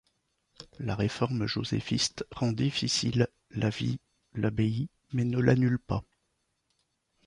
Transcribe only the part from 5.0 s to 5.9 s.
mais ne l'annule